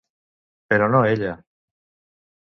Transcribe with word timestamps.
Però 0.73 0.87
no 0.95 1.01
ella. 1.09 1.33